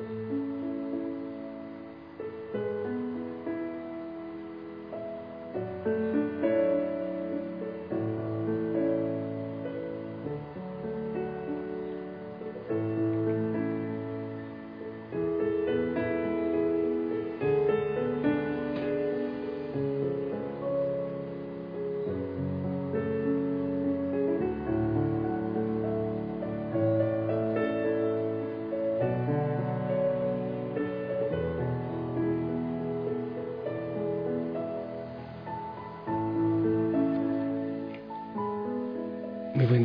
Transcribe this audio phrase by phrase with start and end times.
[0.00, 0.39] Muy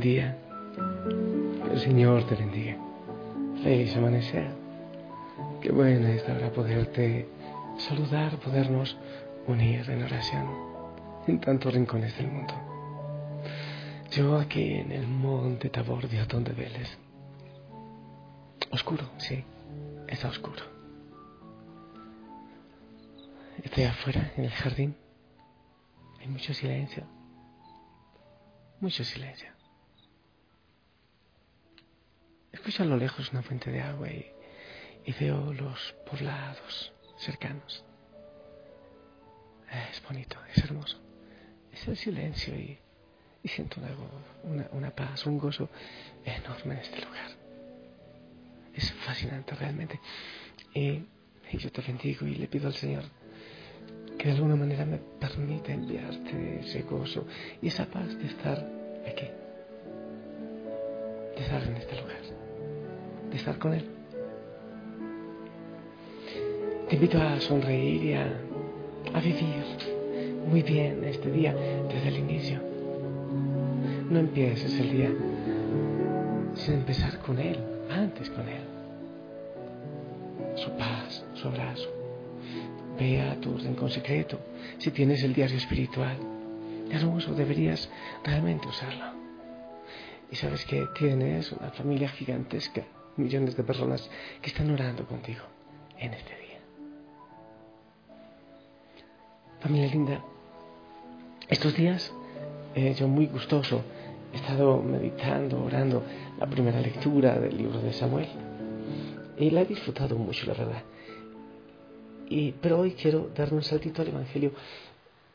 [0.05, 2.77] El Señor te bendiga.
[3.63, 4.51] Feliz amanecer.
[5.61, 7.27] Qué bueno es ahora poderte
[7.79, 8.95] saludar, podernos
[9.47, 10.45] unir en oración
[11.25, 12.53] en tantos rincones del mundo.
[14.11, 16.99] Yo aquí en el monte Tabor de Atón de Vélez.
[18.69, 19.43] Oscuro, sí,
[20.07, 20.61] está oscuro.
[23.63, 24.95] Estoy afuera, en el jardín.
[26.19, 27.05] Hay mucho silencio.
[28.79, 29.54] Mucho silencio.
[32.55, 34.31] Escucho a lo lejos una fuente de agua y,
[35.19, 37.83] veo los poblados cercanos.
[39.91, 40.97] Es bonito, es hermoso.
[41.73, 42.79] Es el silencio y,
[43.43, 43.81] siento
[44.71, 45.69] una, paz, un gozo
[46.23, 47.29] enorme en este lugar.
[48.73, 49.99] Es fascinante realmente.
[50.73, 51.03] Y,
[51.51, 53.03] y yo te bendigo y le pido al Señor
[54.17, 57.27] que de alguna manera me permita enviarte ese gozo
[57.61, 58.65] y esa paz de estar
[59.05, 59.27] aquí,
[61.35, 62.44] de estar en este lugar
[63.35, 63.85] estar con Él.
[66.89, 69.63] Te invito a sonreír y a, vivir
[70.47, 72.61] muy bien este día desde el inicio.
[74.09, 75.09] No empieces el día
[76.53, 77.57] sin empezar con Él,
[77.89, 78.61] antes con Él.
[80.55, 81.89] Su paz, su abrazo.
[82.99, 84.39] Ve a tu rincón secreto.
[84.77, 86.17] Si tienes el diario espiritual,
[86.91, 87.89] hermoso, deberías
[88.23, 89.05] realmente usarlo.
[90.31, 92.83] Y sabes que tienes una familia gigantesca
[93.17, 94.09] millones de personas
[94.41, 95.43] que están orando contigo
[95.97, 96.59] en este día.
[99.61, 100.21] Familia linda,
[101.47, 102.13] estos días
[102.75, 103.81] eh, yo muy gustoso
[104.33, 106.03] he estado meditando, orando
[106.37, 108.27] la primera lectura del libro de Samuel
[109.37, 110.83] y la he disfrutado mucho, la verdad.
[112.29, 114.51] Y, pero hoy quiero darme un saltito al Evangelio.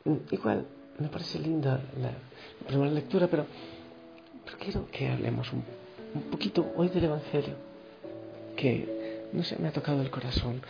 [0.04, 0.66] Mm, igual,
[0.98, 2.12] me parece linda la,
[2.66, 3.46] primera lectura, pero,
[4.58, 5.62] quiero que hablemos un
[6.30, 7.69] poquito hoy del Evangelio
[8.60, 10.60] que, no sé, me ha tocado el corazón.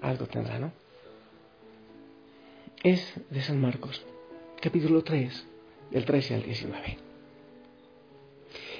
[0.00, 0.72] Algo tendrá, ¿no?
[2.82, 3.00] Es
[3.30, 4.04] de San Marcos,
[4.60, 5.46] capítulo 3,
[5.92, 6.98] del 13 al 19.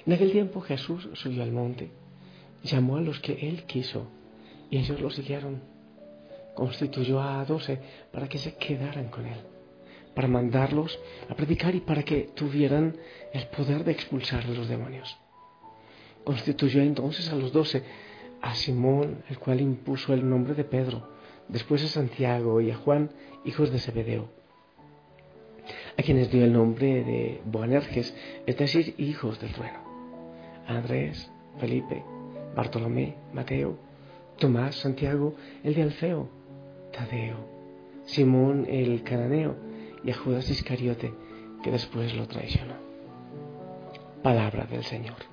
[0.05, 1.91] En aquel tiempo Jesús subió al monte,
[2.65, 4.09] llamó a los que él quiso,
[4.69, 5.63] y ellos lo siguieron.
[6.55, 7.79] Constituyó a doce
[8.11, 9.39] para que se quedaran con él,
[10.13, 10.99] para mandarlos
[11.29, 12.97] a predicar y para que tuvieran
[13.33, 15.17] el poder de expulsar los demonios.
[16.25, 17.83] Constituyó entonces a los doce,
[18.41, 21.09] a Simón, el cual impuso el nombre de Pedro,
[21.49, 23.11] después a Santiago y a Juan,
[23.45, 24.29] hijos de Zebedeo,
[25.99, 28.15] a quienes dio el nombre de Boanerges,
[28.47, 29.79] es decir, hijos del trueno,
[30.67, 32.03] a Andrés, Felipe,
[32.55, 33.77] Bartolomé, Mateo,
[34.39, 36.29] Tomás, Santiago, el de Alfeo,
[36.93, 37.37] Tadeo,
[38.05, 39.57] Simón el cananeo
[40.05, 41.13] y a Judas Iscariote,
[41.63, 42.75] que después lo traicionó.
[44.23, 45.32] Palabra del Señor.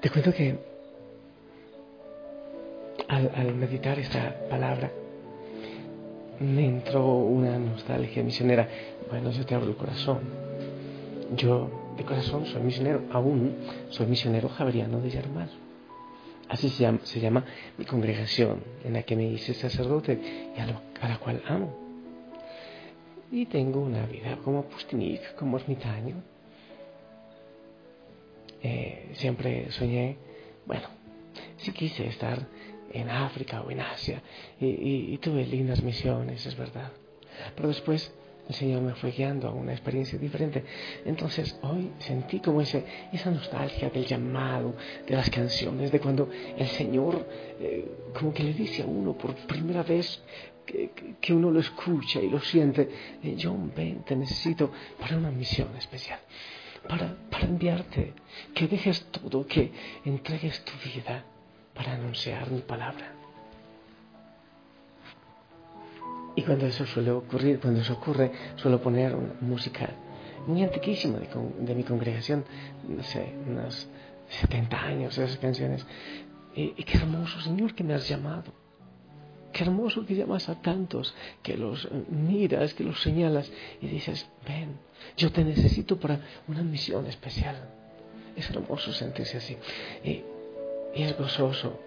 [0.00, 0.56] Te cuento que
[3.08, 4.92] al, meditar esta palabra
[6.38, 8.68] me entró una nostalgia misionera.
[9.10, 10.20] Bueno, yo te abro el corazón.
[11.36, 13.56] Yo de corazón soy misionero, aún
[13.90, 15.50] soy misionero javeriano de Yarmal.
[16.48, 17.44] Así se llama, se llama,
[17.76, 21.76] mi congregación, en la que me hice sacerdote y a, la cual amo.
[23.32, 26.22] Y tengo una vida como pustinik, como ermitaño,
[28.62, 30.16] eh, siempre soñé,
[30.66, 30.88] bueno,
[31.58, 32.46] sí quise estar
[32.92, 34.22] en África o en Asia
[34.60, 36.90] y, tuve lindas misiones, es verdad.
[37.54, 38.12] Pero después
[38.48, 40.64] el Señor me fue guiando a una experiencia diferente.
[41.04, 44.74] Entonces hoy sentí como ese, esa nostalgia del llamado,
[45.06, 47.26] de las canciones, de cuando el Señor
[47.60, 47.84] eh,
[48.18, 50.22] como que le dice a uno por primera vez
[51.20, 52.88] que, uno lo escucha y lo siente,
[53.22, 56.20] eh, John, ven, te necesito para una misión especial
[56.86, 58.14] para, enviarte,
[58.54, 59.72] que dejes todo, que
[60.04, 61.24] entregues tu vida
[61.74, 63.12] para anunciar mi palabra.
[66.36, 69.90] Y cuando eso suele ocurrir, cuando eso ocurre, suelo poner música
[70.46, 72.44] muy antiquísima de, mi congregación,
[72.88, 73.88] no sé, unos
[74.28, 75.84] 70 años, esas canciones.
[76.54, 78.52] Y qué hermoso, Señor, que me has llamado.
[79.52, 83.50] Qué hermoso que llamas a tantos, que los miras, que los señalas
[83.80, 84.76] y dices, ven,
[85.16, 87.56] yo te necesito para una misión especial.
[88.36, 89.56] Es hermoso sentirse así.
[90.04, 90.22] Y,
[90.94, 91.78] es gozoso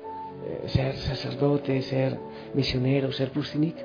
[0.46, 2.18] eh, ser sacerdote, ser
[2.54, 3.76] misionero, ser prustinik.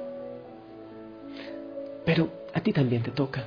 [2.04, 3.44] Pero a ti también te toca,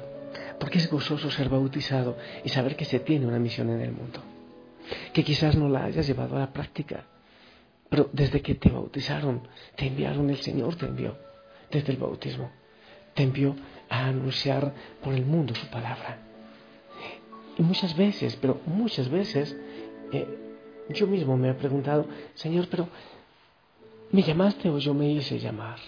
[0.59, 4.21] porque es gozoso ser bautizado y saber que se tiene una misión en el mundo,
[5.13, 7.05] que quizás no la hayas llevado a la práctica,
[7.89, 11.17] pero desde que te bautizaron, te enviaron, el Señor te envió,
[11.71, 12.51] desde el bautismo,
[13.15, 13.55] te envió
[13.89, 16.19] a anunciar por el mundo su palabra.
[17.57, 19.57] Y muchas veces, pero muchas veces,
[20.13, 20.27] eh,
[20.89, 22.05] yo mismo me he preguntado,
[22.35, 22.87] Señor, pero
[24.11, 25.79] ¿me llamaste o yo me hice llamar?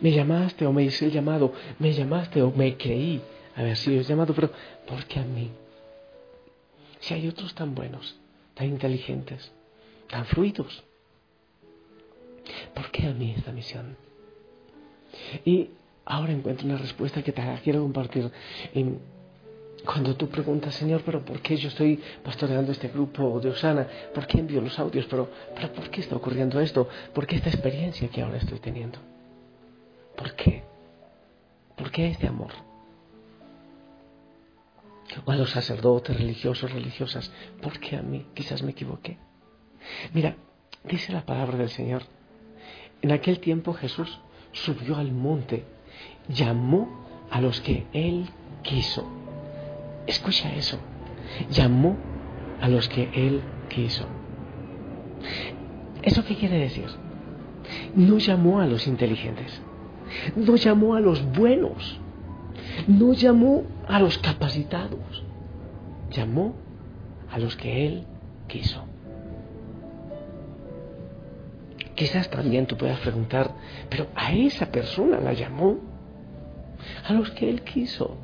[0.00, 1.52] ¿Me llamaste o me hice el llamado?
[1.78, 3.20] ¿Me llamaste o me creí
[3.56, 4.34] haber sido llamado?
[4.34, 4.50] Pero
[4.86, 5.50] ¿por qué a mí?
[7.00, 8.16] Si hay otros tan buenos,
[8.54, 9.52] tan inteligentes,
[10.12, 10.84] tan fluidos.
[12.74, 13.96] ¿Por qué a mí esta misión?
[15.46, 15.70] Y
[16.04, 18.30] ahora encuentro una respuesta que te quiero compartir.
[19.86, 23.88] cuando tú preguntas, Señor, pero ¿por qué yo estoy pastoreando este grupo de Osana?
[24.14, 25.06] ¿Por qué envío los audios?
[25.06, 26.86] Pero, pero ¿por qué está ocurriendo esto?
[27.14, 28.98] ¿Por qué esta experiencia que ahora estoy teniendo?
[30.14, 30.62] ¿Por qué?
[31.74, 32.52] ¿Por qué este amor?
[35.24, 37.32] O a los sacerdotes religiosos, religiosas,
[37.62, 38.26] ¿por qué a mí?
[38.34, 39.16] Quizás me equivoqué.
[40.12, 40.36] Mira,
[40.84, 42.02] dice la palabra del Señor.
[43.02, 44.20] En aquel tiempo Jesús
[44.52, 45.64] subió al monte,
[46.28, 46.88] llamó
[47.30, 48.26] a los que Él
[48.62, 49.06] quiso.
[50.06, 50.78] Escucha eso.
[51.50, 51.96] Llamó
[52.60, 54.06] a los que Él quiso.
[56.02, 56.86] ¿Eso qué quiere decir?
[57.94, 59.62] No llamó a los inteligentes.
[60.36, 62.00] No llamó a los buenos.
[62.86, 65.24] No llamó a los capacitados.
[66.10, 66.54] Llamó
[67.30, 68.06] a los que Él
[68.48, 68.84] quiso.
[71.94, 73.52] Quizás también tú puedas preguntar,
[73.90, 75.78] pero a esa persona la llamó
[77.04, 78.16] a los que él quiso.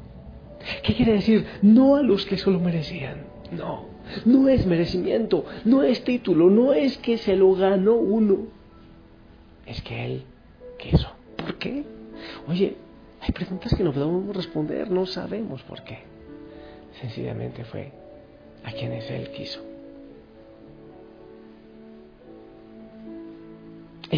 [0.82, 1.47] ¿Qué quiere decir?
[1.62, 3.26] No a los que solo merecían.
[3.53, 3.87] No,
[4.25, 8.47] no es merecimiento, no es título, no es que se lo ganó uno.
[9.67, 10.23] Es que él
[10.79, 11.11] quiso.
[11.37, 11.85] ¿Por qué?
[12.47, 12.76] Oye,
[13.21, 15.99] hay preguntas que no podemos responder, no sabemos por qué.
[17.00, 17.93] Sencillamente fue
[18.64, 19.61] a quienes él quiso.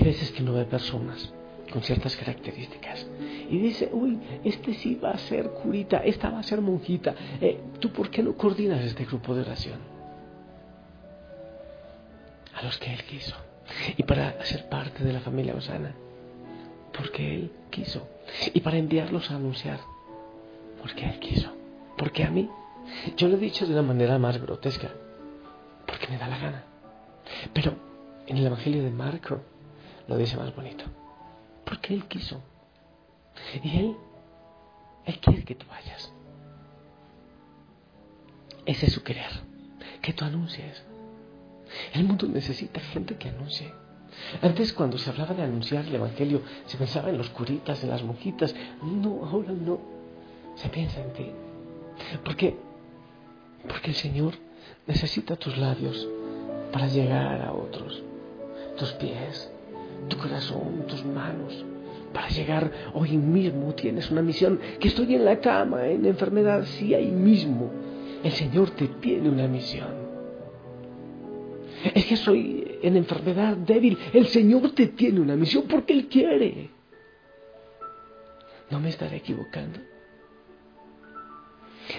[0.00, 1.30] Hay veces que uno ve personas
[1.70, 3.06] con ciertas características
[3.50, 7.14] y dice, uy, este sí va a ser curita, esta va a ser monjita.
[7.38, 9.78] Eh, ¿Tú por qué no coordinas este grupo de oración?
[12.54, 13.36] A los que Él quiso.
[13.98, 15.94] Y para ser parte de la familia Osana,
[16.96, 18.08] porque Él quiso.
[18.54, 19.80] Y para enviarlos a anunciar,
[20.80, 21.52] porque Él quiso.
[21.98, 22.48] Porque a mí,
[23.18, 24.88] yo lo he dicho de una manera más grotesca,
[25.86, 26.64] porque me da la gana.
[27.52, 27.74] Pero
[28.26, 29.42] en el Evangelio de Marco,
[30.10, 30.84] lo dice más bonito.
[31.64, 32.42] Porque Él quiso.
[33.62, 33.96] Y Él,
[35.06, 36.12] Él quiere que tú vayas.
[38.66, 39.30] Ese es su querer.
[40.02, 40.84] Que tú anuncies.
[41.92, 43.72] El mundo necesita gente que anuncie.
[44.42, 48.02] Antes cuando se hablaba de anunciar el Evangelio, se pensaba en los curitas, en las
[48.02, 48.52] monjitas.
[48.82, 49.78] No, ahora no.
[50.56, 51.30] Se piensa en ti.
[52.24, 52.56] Porque,
[53.68, 54.34] porque el Señor
[54.88, 56.08] necesita tus labios
[56.72, 58.02] para llegar a otros.
[58.76, 59.52] Tus pies,
[60.08, 61.64] tu corazón, tus manos,
[62.12, 63.74] para llegar hoy mismo.
[63.74, 67.70] Tienes una misión, que estoy en la cama, en enfermedad, sí, ahí mismo.
[68.22, 70.00] El Señor te tiene una misión.
[71.94, 73.96] Es que soy en enfermedad débil.
[74.12, 76.70] El Señor te tiene una misión porque Él quiere.
[78.70, 79.80] No me estaré equivocando.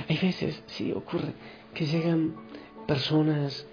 [0.08, 1.34] Hay veces, sí, ocurre
[1.74, 2.36] que llegan
[2.88, 3.66] personas,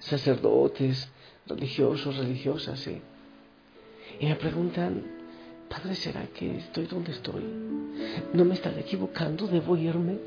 [0.00, 1.10] sacerdotes,
[1.46, 3.00] religiosos, religiosas, sí,
[4.20, 5.02] y me preguntan,
[5.68, 7.42] Padre, ¿será que estoy donde estoy?
[8.32, 9.46] ¿No me estaré equivocando?
[9.46, 10.18] ¿Debo irme?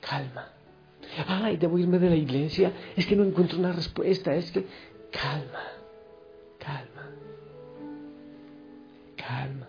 [0.00, 0.48] Calma.
[1.26, 2.72] Ay, debo irme de la iglesia.
[2.96, 4.34] Es que no encuentro una respuesta.
[4.34, 4.64] Es que...
[5.10, 5.62] Calma.
[6.58, 7.10] Calma.
[9.16, 9.68] Calma.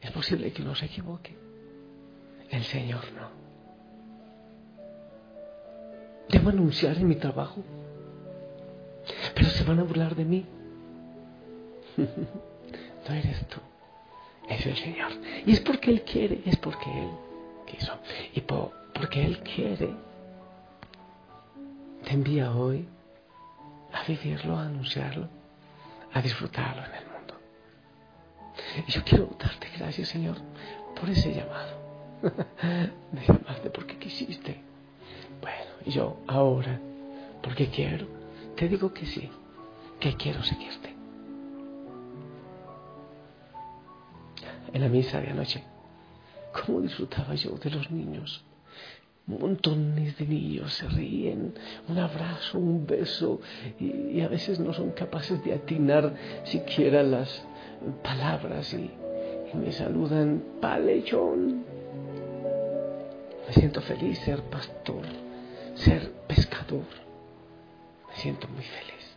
[0.00, 1.34] Es posible que no se equivoque.
[2.50, 3.30] El Señor no.
[6.28, 7.62] Debo anunciar en mi trabajo.
[9.34, 10.46] Pero se van a burlar de mí.
[13.08, 13.60] no eres tú,
[14.48, 15.12] es el Señor.
[15.46, 17.10] Y es porque Él quiere, es porque Él
[17.66, 17.92] quiso.
[18.34, 19.94] Y porque Él quiere,
[22.04, 22.86] te envía hoy
[23.92, 25.28] a vivirlo, a anunciarlo,
[26.12, 27.34] a disfrutarlo en el mundo.
[28.86, 30.36] Y yo quiero darte gracias, Señor,
[30.98, 31.82] por ese llamado.
[33.12, 34.60] Me llamaste porque quisiste.
[35.40, 36.80] Bueno, y yo ahora,
[37.42, 38.06] porque quiero,
[38.56, 39.28] te digo que sí,
[39.98, 40.91] que quiero seguirte.
[44.72, 45.62] En la misa de anoche,
[46.52, 48.42] ¿cómo disfrutaba yo de los niños?
[49.26, 51.54] Montones de niños se ríen,
[51.88, 53.40] un abrazo, un beso,
[53.78, 56.14] y, a veces no son capaces de atinar
[56.44, 57.44] siquiera las
[58.02, 58.90] palabras y,
[59.54, 61.64] me saludan, palechón.
[63.46, 65.04] Me siento feliz ser pastor,
[65.74, 66.86] ser pescador.
[68.08, 69.16] Me siento muy feliz.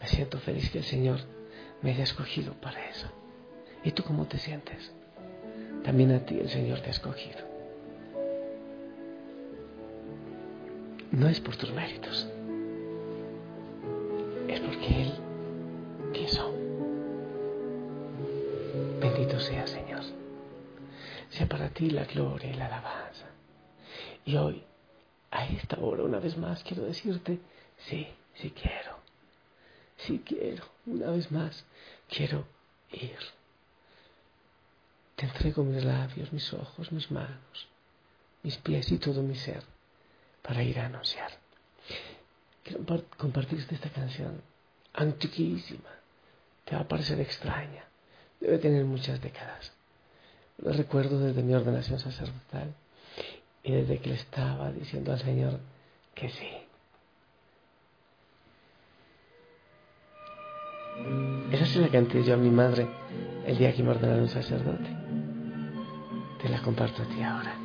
[0.00, 1.20] Me siento feliz que el Señor
[1.80, 3.21] me haya escogido para eso.
[3.84, 4.92] ¿Y tú cómo te sientes?
[5.84, 7.52] También a ti el Señor te ha escogido.
[11.12, 12.26] no es por tus méritos,
[14.48, 15.12] es porque Él
[16.14, 16.52] quiso.
[18.98, 20.02] Bendito sea Señor.
[21.30, 23.26] Sea para ti la gloria y la alabanza.
[24.24, 24.62] Y hoy,
[25.30, 27.38] a esta hora, una vez más, quiero decirte,
[27.76, 28.96] sí, sí quiero.
[29.98, 31.64] Sí quiero, una vez más,
[32.08, 32.46] quiero
[32.90, 33.18] ir.
[35.22, 37.68] Entrego mis labios, mis ojos, mis manos,
[38.42, 39.62] mis pies y todo mi ser
[40.42, 41.30] para ir a anunciar.
[42.64, 44.42] Quiero compartirte esta canción
[44.94, 45.90] antiquísima.
[46.64, 47.84] Te va a parecer extraña.
[48.40, 49.72] Debe tener muchas décadas.
[50.58, 52.74] Lo recuerdo desde mi ordenación sacerdotal
[53.62, 55.60] y desde que le estaba diciendo al Señor
[56.16, 56.50] que sí.
[61.52, 62.88] Esa se la canté yo a mi madre
[63.46, 65.01] el día que me ordenaron sacerdote.
[66.42, 67.62] Te la comparto a ti ahora.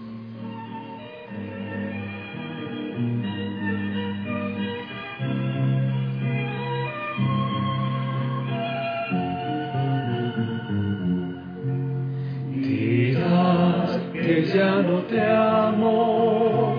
[14.53, 16.75] ya no te amo,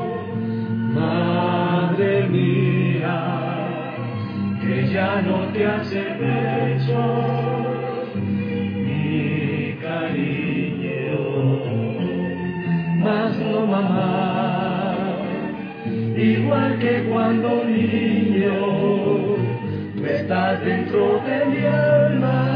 [0.95, 3.19] madre mía,
[4.61, 7.18] que ya no te hace pecho
[13.53, 14.95] no mamá,
[16.17, 18.55] igual que cuando niño,
[19.97, 22.48] tú estás dentro de mi alma.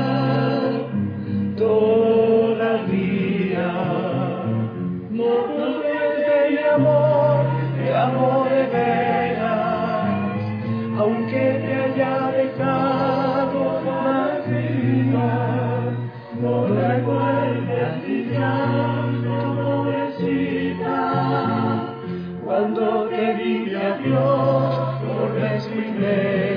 [23.31, 24.99] Y despierta
[25.67, 26.51] en mi pecho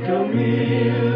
[0.00, 1.15] la alegría.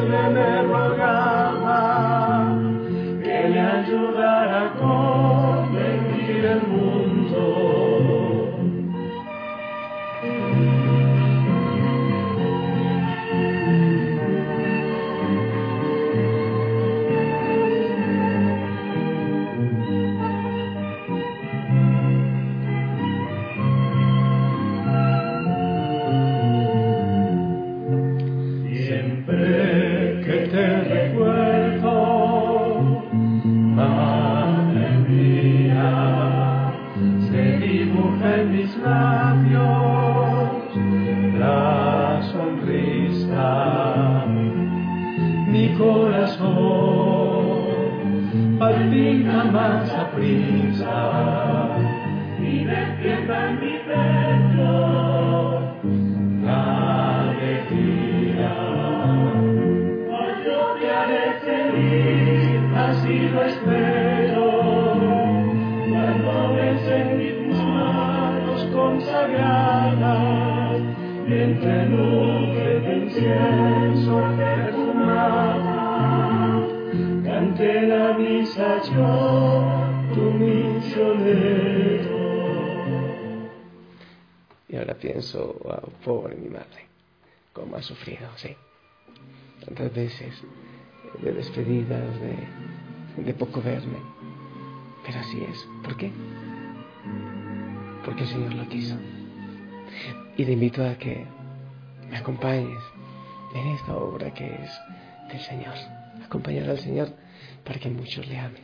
[84.69, 86.87] Y ahora pienso, wow, pobre mi madre,
[87.53, 88.57] cómo ha sufrido, sí.
[89.65, 90.43] Tantas veces
[91.21, 92.37] de despedidas, de,
[93.17, 93.99] de poco verme.
[95.05, 95.69] Pero así es.
[95.83, 96.11] ¿Por qué?
[98.05, 98.97] Porque el Señor lo quiso.
[100.37, 101.27] Y te invito a que
[102.11, 102.83] me acompañes
[103.55, 104.81] en esta obra que es
[105.29, 105.75] del Señor.
[106.25, 107.13] Acompañar al Señor
[107.65, 108.63] para que muchos le amen,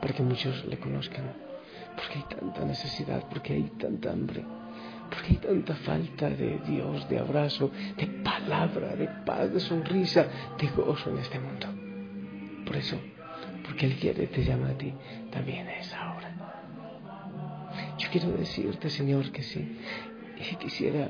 [0.00, 1.32] para que muchos le conozcan,
[1.96, 4.44] porque hay tanta necesidad, porque hay tanta hambre
[5.10, 10.68] porque hay tanta falta de Dios, de abrazo, de palabra, de paz, de sonrisa, de
[10.68, 11.66] gozo en este mundo.
[12.64, 12.96] Por eso,
[13.80, 14.92] porque Él quiere, te llama a ti
[15.30, 16.30] también a esa hora.
[17.96, 19.78] Yo quiero decirte, Señor, que sí.
[20.36, 21.08] Y quisiera,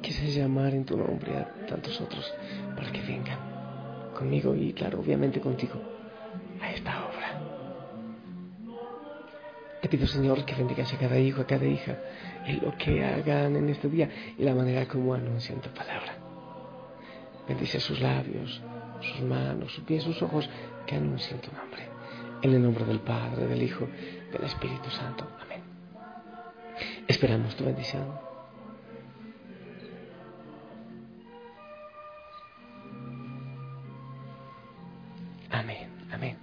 [0.00, 2.32] quisiera llamar en tu nombre a tantos otros
[2.74, 3.38] para que vengan
[4.14, 5.78] conmigo y, claro, obviamente contigo
[6.58, 7.40] a esta obra.
[9.82, 11.98] Te pido, Señor, que bendigas a cada hijo, a cada hija,
[12.46, 16.16] en lo que hagan en este día y la manera como anuncian tu palabra.
[17.46, 18.62] Bendice sus labios,
[19.00, 20.48] sus manos, sus pies, sus ojos,
[20.86, 21.88] que anuncien tu nombre.
[22.42, 23.88] En el nombre del Padre, del Hijo,
[24.32, 25.26] del Espíritu Santo.
[25.40, 25.62] Amén.
[27.08, 28.06] Esperamos tu bendición.
[35.50, 36.36] Amén, amén.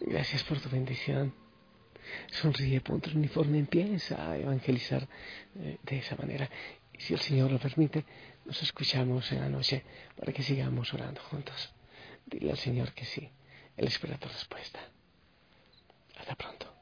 [0.00, 1.32] Gracias por tu bendición.
[2.30, 5.06] Sonríe, ponte el uniforme, empieza a evangelizar
[5.56, 6.48] eh, de esa manera
[7.00, 8.04] si el Señor lo permite,
[8.44, 9.84] nos escuchamos en la noche
[10.16, 11.72] para que sigamos orando juntos.
[12.26, 13.30] Dile al Señor que sí.
[13.76, 14.80] Él espera tu respuesta.
[16.18, 16.79] Hasta pronto.